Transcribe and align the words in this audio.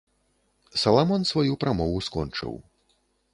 Саламон 0.83 1.27
сваю 1.33 1.53
прамову 1.65 2.01
скончыў. 2.09 2.57